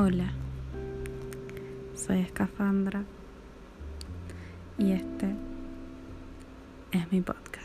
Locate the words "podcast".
7.20-7.57